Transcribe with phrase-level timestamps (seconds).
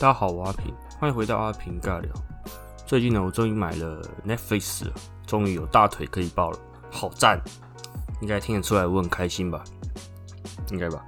[0.00, 2.10] 大家好，我阿平，欢迎回到阿平尬聊。
[2.86, 4.86] 最近呢，我终于买了 Netflix，
[5.26, 6.58] 终于有大腿可以抱了，
[6.90, 7.38] 好赞！
[8.22, 9.62] 应该听得出来我很开心吧？
[10.70, 11.04] 应该吧？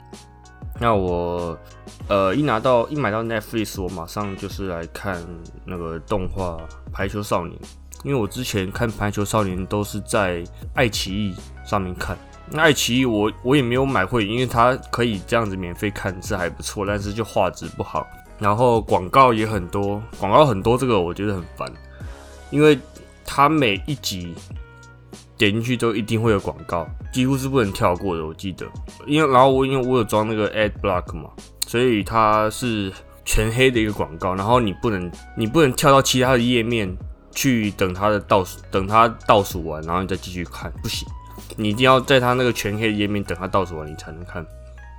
[0.79, 1.59] 那我
[2.07, 5.27] 呃一拿到一买到 Netflix，我马上就是来看
[5.65, 6.59] 那个动画
[6.93, 7.59] 《排球少年》，
[8.05, 12.15] 因为我之前看《排球少年》都是在爱奇艺上面看。
[12.51, 18.07] 那爱奇艺我我也没有买会员，因为它可以这样子免费看是还不错，但是就画质不好。
[18.39, 21.73] 然后广告也很多，广告很多，这个我觉得很烦，
[22.51, 22.79] 因为
[23.25, 24.35] 它每一集
[25.39, 28.27] 点进去都一定会有广告，几乎是不能跳过的。
[28.27, 28.67] 我记得，
[29.07, 31.31] 因为然后我因为我有装那个 Ad Block 嘛，
[31.67, 32.93] 所以它是
[33.25, 36.93] 全黑的一个广告，然后你不能你不能跳到其他的页面
[37.31, 41.07] 去等它的倒数，等它倒数完，然后你再继续看，不行，
[41.57, 44.45] 你一定要在它那个全黑的页面等它倒数完，你才能看。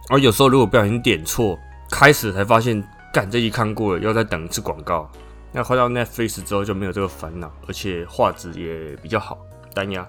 [0.10, 1.58] 而有时候如果不小心点错，
[1.92, 2.82] 开始才发现。
[3.14, 5.08] 干这集看过了，要再等一次广告。
[5.52, 9.38] 那换到 Netflix 之后就没有这个烦恼，而且画质也比较好，
[9.72, 10.04] 单压。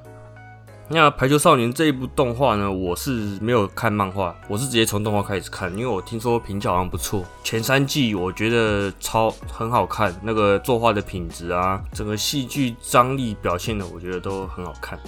[0.88, 3.10] 那《排球少年》这一部动画呢，我是
[3.42, 7.22] 没有看漫画，我是直接从动画开始看，因为我听说评价好像不错。
[7.42, 14.98] 前三季我觉得超很好看，那个作画的品质啊，整个戏剧张力表现的，我觉得都很好看。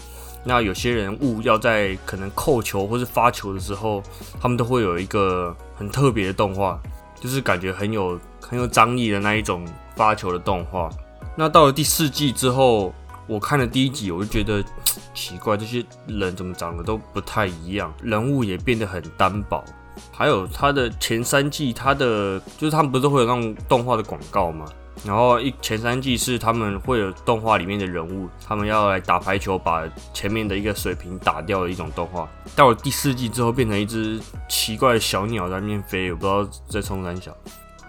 [0.44, 4.02] 那有些人物要在可能扣球或是发球的时候，
[4.38, 6.78] 他们都会有一个很特别的动画。
[7.26, 10.88] 就是感觉很有很有张力的那一种发球的动画。
[11.34, 12.94] 那到了第四季之后，
[13.26, 14.64] 我看了第一集，我就觉得
[15.12, 19.64] 奇怪，这些人怎么长得都不太一样，人物也变得很单薄。
[20.12, 24.64] 还有他的前三季，他的就是他们不是会有那种动画的广告吗？
[25.04, 32.28] 然后一前三季是他们会有动画里面的人物，他们要来打排球，把前面的一个水平打掉的一种动画。
[32.56, 34.18] 到了第四季之后，变成一只
[34.48, 37.36] 奇怪的小鸟在面飞，我不知道在冲山小。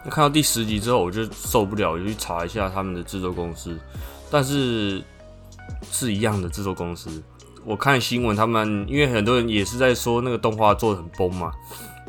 [0.03, 3.77] 那看到第十集之后，我就受不了，我就去查一下他们的制作公司，
[4.29, 5.01] 但是
[5.91, 7.23] 是一样的制作公司。
[7.65, 11.51] 我看新闻，他们因为很多人也是在说那个动画做的很崩嘛。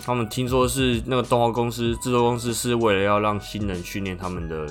[0.04, 4.66] 他们听说是那个动画公司制作公司是为了要让新人训练他们的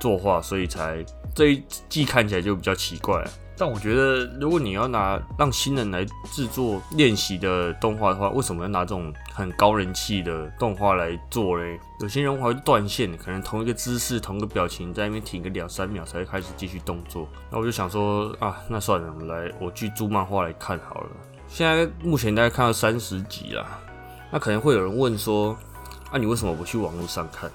[0.00, 3.24] 作画，所以才这一季看起来就比较奇怪。
[3.56, 6.02] 但我觉得，如果你要拿让新人来
[6.32, 11.78] 制作练习的动画的话，为什么要拿这种很高人气的动画来做嘞？
[12.00, 17.28] 有些人还会断线，可能同一个姿势、同一个表情在那边停个两三秒才会开始继续动作。
[17.50, 21.10] 那我就想说啊，那算了，我们来我去租漫画来看好了。
[21.46, 23.66] 现在目前大概看到三十集了。
[24.30, 25.56] 那可能会有人问说，
[26.10, 27.50] 啊，你为什么不去网络上看？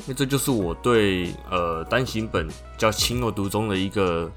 [0.00, 2.48] 因为这就是我对呃单行本
[2.78, 4.30] 较情有独钟的一个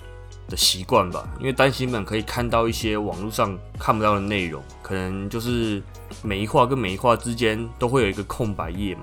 [0.50, 1.28] 的习惯吧。
[1.40, 5.82] 因为单行本可以看到一些网络上看不到的内容，可能就是
[6.22, 9.02] 每一画跟每一画之间都会有一个空白页嘛。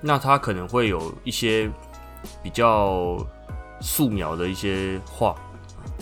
[0.00, 1.70] 那它可能会有一些
[2.42, 3.16] 比较
[3.80, 5.34] 素描的一些画，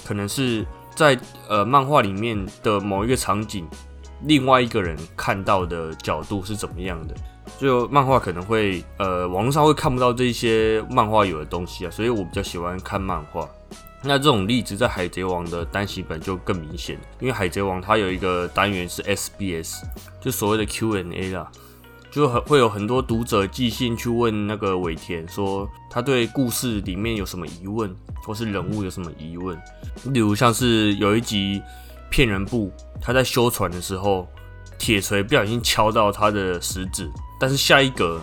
[0.05, 3.67] 可能是在呃漫画里面的某一个场景。
[4.25, 7.15] 另外一个人看到的角度是怎么样的？
[7.59, 13.49] 就漫画可能会，呃，网络上会看不到这些漫画有的东西啊，所以我比较喜欢看漫画。
[14.03, 19.83] 那这种例子在《海贼王》的单行本就更明显，因为《海贼王》它有一个单元是 SBS，
[20.21, 21.50] 就所谓的 Q&A 啦，
[22.10, 27.94] 就很会有很多读者寄信去问那个尾田，说他对故事里面有什么疑问，
[28.25, 29.56] 或是人物有什么疑问，
[30.06, 31.60] 例如像是有一集。
[32.12, 34.28] 骗人部，他在修船的时候，
[34.78, 38.21] 铁锤不小心敲到他的食指，但是下一格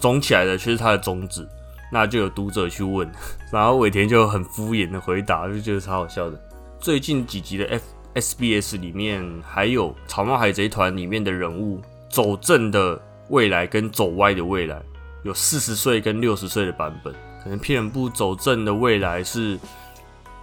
[0.00, 1.46] 肿起来的却是他的中指，
[1.92, 3.06] 那就有读者去问，
[3.52, 6.40] 然后尾田就很敷衍的回答，就觉得超好笑的。
[6.80, 7.82] 最近几集的 F
[8.14, 12.98] S B S 里面，还有草帽海贼团里面的人物走正的
[13.28, 14.80] 未来跟走歪的未来，
[15.24, 17.12] 有四十岁跟六十岁的版本，
[17.42, 19.58] 可能骗人部走正的未来是。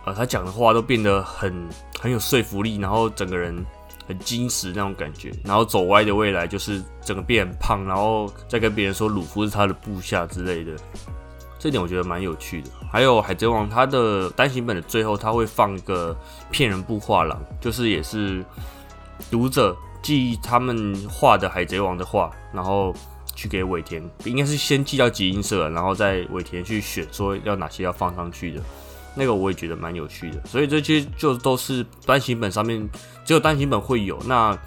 [0.05, 1.69] 呃，他讲的话都变得很
[1.99, 3.65] 很有说服力，然后整个人
[4.07, 10.73] 很矜持那种感觉，然后走歪的未来就是整个变很胖，然后再跟别人说鲁夫是他的部下之类的，
[11.59, 12.69] 这点我觉得蛮有趣的。
[12.91, 16.17] 还有海贼王，它的单行本的最后他会放一个
[16.49, 18.43] 骗人部画廊，就是也是
[19.29, 22.93] 读者寄他们画的海贼王的画，然后
[23.35, 28.61] 去给尾田，应该是先寄到集英社，然后再尾田去选说要哪些要放上去的。
[29.15, 32.89] 那个我也觉得蛮有趣的，所以这些就都是单行本上面
[33.25, 34.57] 只有单行本会有，那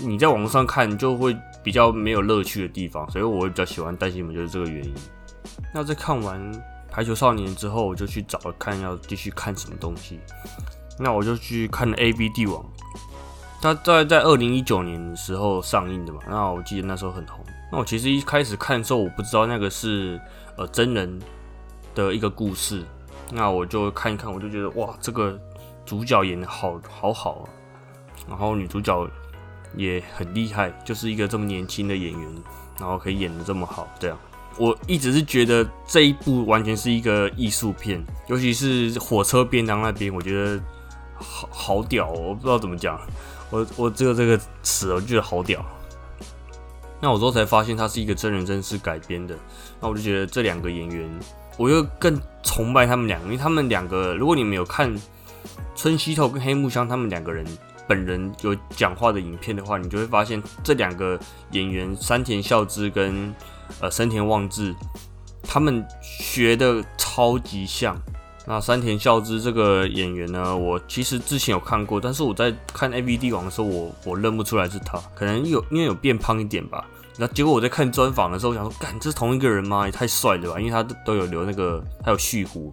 [0.00, 4.94] 你在网络上看就会比较没有乐趣的地方，所以我会比较喜欢单行本，就是这个原因。
[5.74, 6.52] 那在看完
[6.90, 10.18] 《排球少年》之后，我就去找看要继续看什么东西，
[10.98, 12.62] 那我就去看了《A B 帝王》，
[13.60, 20.20] 它在在二零一九年时候上映的嘛，那我记得那时候很红，那我其实一开始看的时候，我不知道那个是
[20.56, 21.18] 呃真人
[21.94, 22.84] 的一个故事，
[23.34, 25.38] 那我就看一看，我就觉得哇，这个
[25.86, 27.48] 主角演的好好好啊，
[28.28, 29.08] 然后女主角
[29.74, 32.42] 也很厉害，就是一个这么年轻的演员，
[32.78, 34.18] 然后可以演的这么好，这样。
[34.58, 40.60] 我一直是觉得这一部完全是一个艺术片，尤其是火车便当那边，我觉得
[41.14, 43.00] 好好屌，我不知道怎么讲，
[43.48, 45.64] 我我只有这个词，我觉得好屌。
[47.00, 49.34] 那我之后才发现它是一个真人真事改编的，
[49.80, 51.10] 那我就觉得这两个演员，
[51.56, 54.94] 我又更崇拜他们两个，因为他们两个，如果你们有看
[55.74, 57.46] 春熙透跟黑木香他们两个人
[57.86, 61.18] 本人有讲话的影片的话，你就会发现这两个
[61.50, 63.34] 演员山田孝之跟。
[63.80, 64.74] 呃，山田望志
[65.42, 67.96] 他们学的超级像。
[68.46, 76.84] 那山田孝之这个演员呢，我其实之前有看过，但是我在看 A V D 网的时候，我我认不出来是他，可能有因为有变胖一点吧。
[77.18, 79.86] 那结果我在看专访的时候，我想说，干，这是同一个人吗？
[79.86, 80.58] 也太帅了吧！
[80.58, 82.72] 因为他都有留那个，他有蓄胡，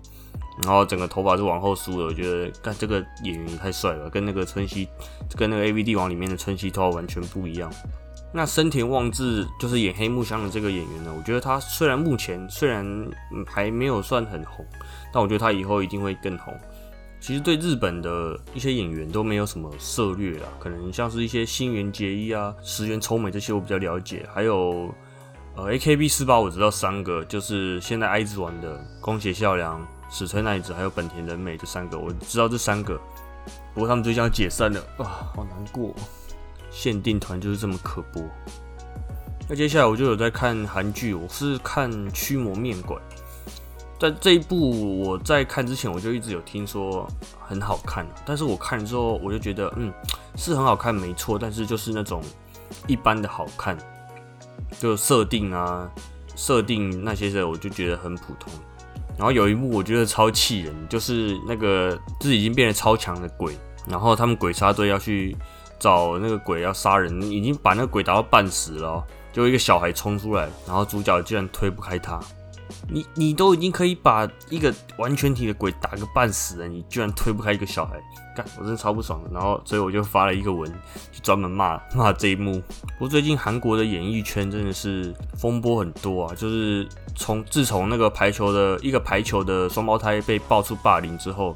[0.63, 4.87] 然后整个头发是往后梳的，我觉得干这个演员也太帅了，跟那个春熙，
[5.35, 7.69] 跟那个 A V D 王里面的春熙头发完全不一样。
[8.31, 12.85] 那深田望志就是演黑木香的这个演员呢，我觉得他虽然目前虽然
[13.45, 14.65] 还没有算很红，
[15.11, 16.53] 但我觉得他以后一定会更红。
[17.19, 24.93] 其实对日本的一些演员都没有什么涉略啦，可能像是一些新垣结衣啊、石原聪美这些我比较了解，还有
[25.55, 32.99] 呃 A K B 四八我知道三个，就是现在爱之丸的宫胁孝良、史吹奈子还有本田仁美这三个，我知道这三个，
[33.73, 35.93] 不过他们最近要解散了啊，好难过。
[36.71, 38.23] 限定团就是这么可播。
[39.49, 43.01] 那接下来我就有在看韩剧，我是看《驱魔面馆》。
[43.99, 47.05] 在这一部我在看之前，我就一直有听说
[47.39, 49.93] 很好看，但是我看了之后，我就觉得嗯
[50.35, 52.23] 是很好看，没错，但是就是那种
[52.87, 53.77] 一般的好看，
[54.79, 55.89] 就设定啊、
[56.35, 58.51] 设定那些的，我就觉得很普通。
[59.17, 65.35] 然后有一幕我觉得超气人，就是那个就是已经变得超强的鬼，然后他们鬼杀队要去。
[65.81, 69.01] 找那个鬼要杀人，已经把那个鬼打到半死了，
[69.31, 72.19] 就一个小孩冲出来，然后主角居然推不开他。
[72.87, 77.99] 你你都已经可以把一个完全体的鬼打个半死了，你居然推不开一个小孩，
[78.35, 79.21] 干我真的超不爽。
[79.31, 80.71] 然后所以我就发了一个文，
[81.11, 82.61] 就专门骂 骂这一幕。
[82.97, 91.55] 不过最近韩国的演艺圈真的是风波很多啊，就是从自从那个排球的一个排球的双胞胎被爆出霸凌之后，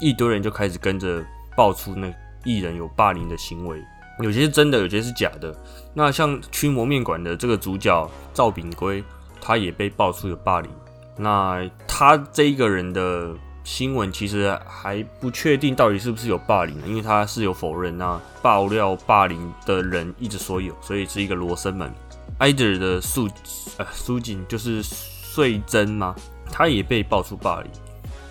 [0.00, 1.24] 一堆人就开始跟着
[1.56, 2.12] 爆出那。
[2.42, 3.78] 艺人有霸凌的行为，
[4.20, 5.54] 有些是真的，有些是假的。
[5.92, 9.04] 那像驱魔面馆的这个主角赵炳圭，
[9.40, 10.70] 他也被爆出有霸凌。
[11.16, 13.34] 那他这一个人的
[13.64, 17.96] 新闻其实还不确定到底是不是有霸凌，因为他是有否认。
[17.96, 21.92] 那爆料霸凌的人一直说有，所以是一个罗生门。
[22.38, 23.28] Ider 的素
[23.76, 26.14] 呃苏锦就是穗珍吗？
[26.50, 27.70] 他也被爆出霸凌，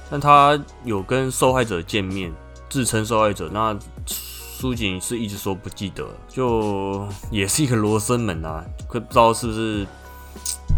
[0.10, 2.32] 但他有跟受害者见面。
[2.70, 9.88] 自称受害者，那苏锦是一直说不记得，就也是一个罗生门啊，可不知道是不是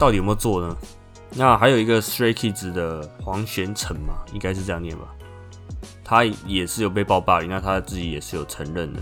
[0.02, 0.76] 到底有没有做呢？
[1.36, 5.06] 那还有一个 Stray Kids 的黄玄成嘛，应该是这样念吧，
[6.04, 9.00] 他也是有被爆霸凌，那他自己也是有承认的，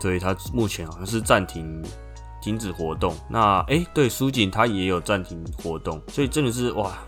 [0.00, 1.80] 所以他目前好像是暂停
[2.42, 3.14] 停止活动。
[3.30, 6.98] 那哎，对，苏锦他也有暂停活动，所以真的是哇，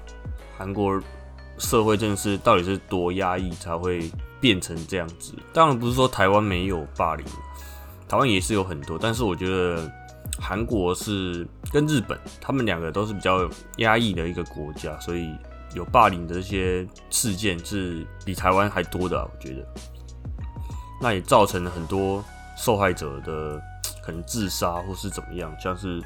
[0.57, 1.03] 韩国
[1.59, 4.09] 社会真的是到底是多压抑才会？
[4.41, 7.27] 变成这样子，当然不是说台湾没有霸凌，
[8.09, 9.87] 台湾也是有很多，但是我觉得
[10.41, 15.33] 韩国是跟日本，他们两个都是比较压抑的一个国家，所以
[15.75, 19.67] 有霸凌的这些事件是比台湾还多的，我觉得，
[21.01, 22.25] 那也造成了很多
[22.57, 23.61] 受害者的
[24.03, 26.03] 可能自杀或是怎么样，像是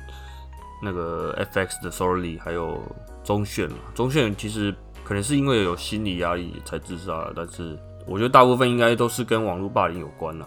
[0.82, 2.82] 那个 FX 的 Sorry，还有
[3.22, 4.74] 中炫嘛，中炫其实
[5.04, 7.78] 可能是因为有心理压力才自杀，但是。
[8.06, 10.46] 我觉得大部分应该都是跟网络霸凌有关啦。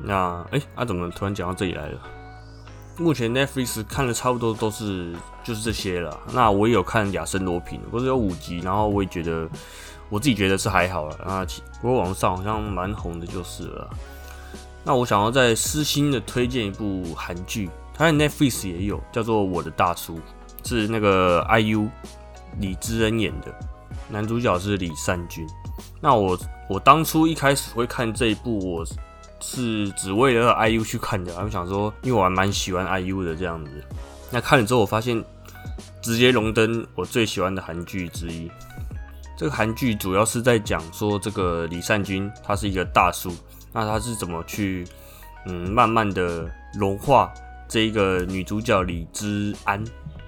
[0.00, 2.00] 那哎，啊怎么突然讲到这里来了？
[2.98, 5.14] 目前 Netflix 看的差不多都是
[5.44, 6.18] 就是这些了。
[6.32, 9.48] 那我也有看《亚森罗平》，不是有五集，然后我也觉得
[10.08, 11.16] 我自己觉得是还好了。
[11.24, 11.46] 啊，
[11.80, 13.88] 不过网上好像蛮红的，就是了。
[14.84, 20.16] 那我想要再私心的推荐一部韩剧，它在 Netflix 也有，叫做《我的大叔》，
[20.68, 21.88] 是那个 IU
[22.58, 23.54] 李智恩演的，
[24.08, 25.46] 男主角是李善均。
[26.00, 26.38] 那我
[26.68, 28.84] 我当初一开始会看这一部，我
[29.40, 31.34] 是只为了 IU 去看的。
[31.42, 33.70] 我想说，因为我还蛮喜欢 IU 的这样子。
[34.30, 35.24] 那看了之后，我发现
[36.02, 38.50] 直接荣登我最喜欢的韩剧之一。
[39.36, 43.32] 这个韩剧主要是在讲说，这个李善均他是一个大叔，
[43.72, 44.84] 那他是怎么去
[45.46, 47.32] 嗯慢慢的融化
[47.68, 49.84] 这一个女主角李之安，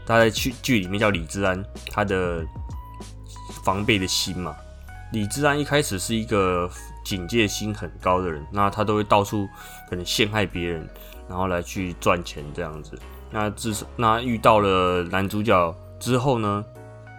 [0.07, 2.47] 她在剧剧里面叫李之安，她的
[3.65, 4.55] 防备的心嘛。
[5.13, 6.71] 李之安一开始是一个
[7.05, 9.49] 警戒心很高的人，那他都会到处
[9.89, 10.89] 可能陷害别人，
[11.29, 12.99] 然后来去赚钱这样子。
[13.31, 16.65] 那至那遇到了男主角之后呢，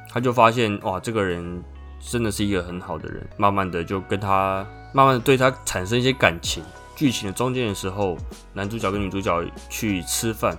[0.10, 1.64] 他就发现哇，这个人
[2.00, 6.64] 真的是一个很好的人，慢慢的就跟他慢慢的对他产生一些感情。
[6.94, 8.16] 剧情的中间的时候，
[8.54, 10.56] 男主角跟女主角去吃饭，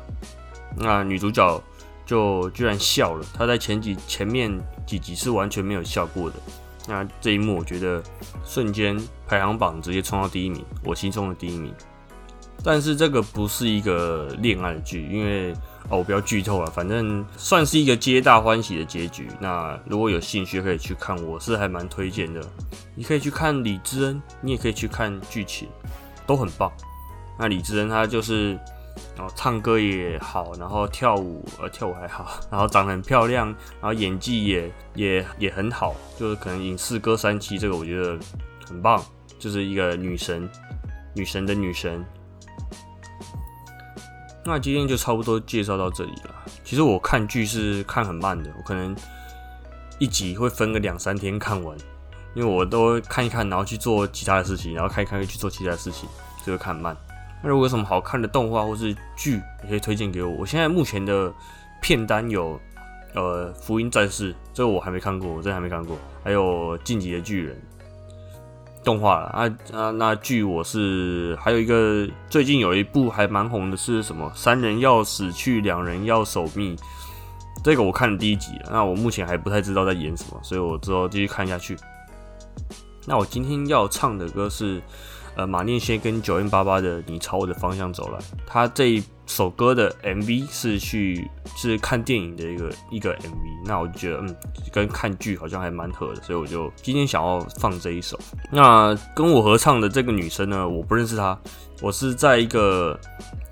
[0.77, 1.63] 那女主角
[2.05, 3.25] 就居然笑了。
[3.33, 4.51] 她在前几前面
[4.85, 6.37] 几集是完全没有笑过的。
[6.89, 8.03] 那这一幕，我觉得
[8.45, 11.73] 瞬间排行榜直接冲到第一名，我心中的第一名。
[12.65, 15.53] 但是这个不是一个恋爱剧，因为
[15.89, 19.29] 哦，我不要剧透了，反正算是一个皆大欢喜的结局。
[19.41, 22.41] 那如果有兴趣可以去看，我是还蛮推荐的。
[22.95, 25.69] 你可以去看李智恩，你也可以去看剧情，
[26.27, 26.71] 都很棒。
[27.39, 28.59] 那李智恩他就是。
[29.17, 33.47] 然后唱歌也好，然后跳舞呃跳舞还好， 然后长得很漂亮，
[33.81, 38.19] 然后演技也也也很好，就是可能影视歌三期这个我觉得
[38.67, 39.03] 很棒，
[39.39, 40.49] 就是一个女神，
[41.15, 42.05] 女神的女神。
[44.45, 46.35] 那今天就差不多介绍到这里了。
[46.65, 48.93] 其实我看剧是看很慢的，我可能
[50.01, 51.77] 一集会分个两三天看完，
[52.35, 56.09] 因为我都看一看，然后去做其他的事情，然后看一看又去做其他的事情，
[56.45, 56.97] 就会看很慢。
[57.43, 60.31] 那如果有什么好看的动画或是剧，也可以推荐给我。
[60.31, 61.33] 我现在目前的
[61.81, 62.61] 片单有，
[63.15, 65.99] 呃，《福音战士》这个我还没看过，我真的还没看过。
[66.23, 67.57] 还有《晋级的巨人》
[68.85, 74.31] 动画啊啊，那剧我是还有一个最近有一部还蛮红的，是什么？
[74.37, 76.77] 三人要死去，两人要守密。
[77.65, 81.77] 这个我看了第一集，那我目前还不太知道在演什么，所以我之后继续看下去。
[83.05, 84.81] 那我今天要唱的歌是。
[85.35, 94.37] 呃，马念先跟九零八八的《你朝我的方向走来》，他这一首歌的 MV 是去是看电影的一个一个 MV，那我就觉得嗯，
[94.71, 98.19] 跟看剧好像还蛮合的，所以我就今天想要放这一首。
[98.51, 101.39] 那跟我合唱的这个女生呢，我不认识她，
[101.81, 102.99] 我是在一个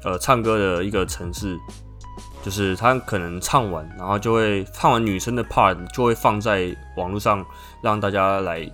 [0.05, 1.59] 呃唱歌的一个城市，
[2.43, 7.43] 就是她可能唱完，然后就会唱完女生的 part 就会放在网络上
[7.83, 8.71] 让大家来。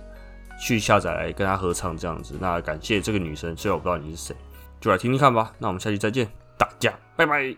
[0.59, 4.35] 去下载来跟她合唱这样子，那感谢这个女生，虽然我不知道你是谁，
[4.81, 5.53] 就来听听看吧。
[5.59, 7.55] 那我们下期再见，大家拜拜。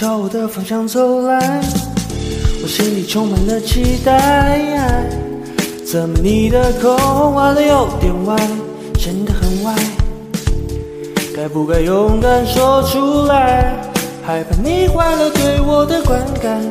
[0.00, 1.60] 朝我的方向走来，
[2.62, 4.58] 我心里充满了期待。
[5.84, 8.34] 怎么你的口红画的有点歪，
[8.98, 9.74] 显得很歪？
[11.36, 13.78] 该不该勇敢说出来？
[14.24, 16.62] 害怕你坏了对我的观感，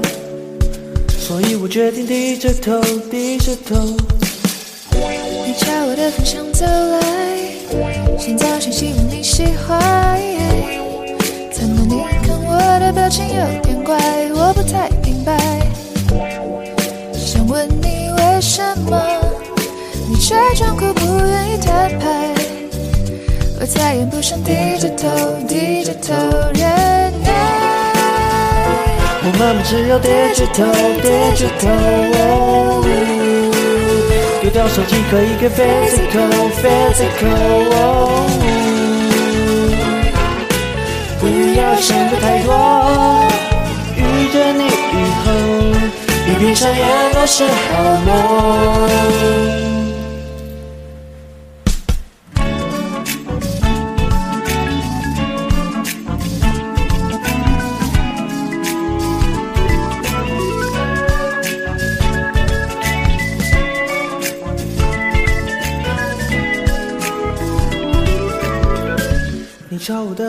[1.19, 2.81] 所以我决定低着头，
[3.11, 3.75] 低着头。
[5.45, 10.38] 你朝我的方向走来，先早先希望你喜欢。
[12.91, 13.97] 表情有点怪，
[14.33, 15.37] 我不太明白。
[17.13, 18.99] 想问你为什么，
[20.09, 22.33] 你却装酷不愿意摊牌。
[23.59, 25.09] 我再也不想低着头，
[25.47, 26.13] 低着头
[26.53, 26.63] 忍
[27.23, 27.29] 耐。
[29.21, 30.65] 我们只有低着头，
[31.01, 31.67] 低着头。
[34.41, 37.67] 丢掉手机可以更 physical physical。
[41.51, 43.27] 不要想的太多，
[43.95, 44.69] 遇见你以
[45.25, 45.31] 后，
[46.27, 47.51] 一闭上眼都是好
[48.05, 49.68] 梦。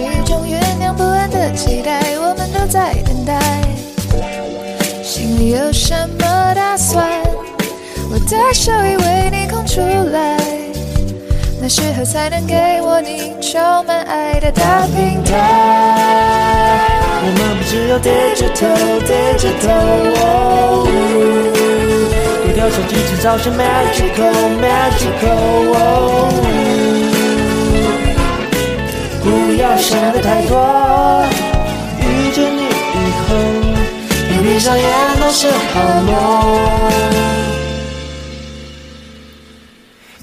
[0.00, 3.38] 空气中酝酿不安的期待，我们都在等待。
[5.02, 7.06] 心里有什么打算？
[8.10, 9.80] 我的手已为你空出
[10.10, 10.36] 来，
[11.60, 15.36] 那时候才能给我你充满爱的大平台。
[17.22, 18.66] 我们不只有低着头，
[19.06, 19.68] 低着头。
[20.22, 20.86] 哦
[22.42, 25.28] 丢掉手机，制造些 magical magical。
[25.76, 25.78] 哦
[29.22, 30.52] 不要想的太多，
[31.98, 32.66] 遇见你以
[33.26, 33.28] 后，
[34.30, 34.86] 一闭上眼
[35.20, 36.08] 都是好梦。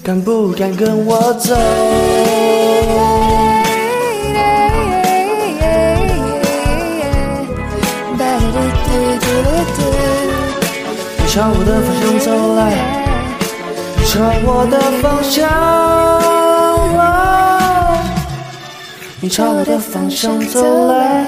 [0.04, 1.56] 敢不敢跟我走？
[11.20, 12.60] 你朝我的方向走来，
[13.98, 15.46] 你朝我的方向，
[19.27, 21.25] 你朝我的方向走来，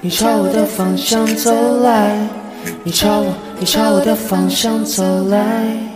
[0.00, 2.16] 你朝我的方向走来，
[2.84, 5.93] 你朝我，你朝我的方向走来。